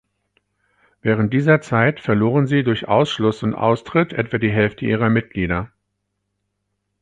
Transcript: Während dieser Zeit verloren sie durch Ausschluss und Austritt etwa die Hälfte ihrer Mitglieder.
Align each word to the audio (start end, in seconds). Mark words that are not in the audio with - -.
Während 1.03 1.31
dieser 1.31 1.61
Zeit 1.61 1.99
verloren 1.99 2.47
sie 2.47 2.63
durch 2.63 2.87
Ausschluss 2.87 3.43
und 3.43 3.53
Austritt 3.53 4.13
etwa 4.13 4.39
die 4.39 4.49
Hälfte 4.49 4.85
ihrer 4.87 5.09
Mitglieder. 5.11 5.71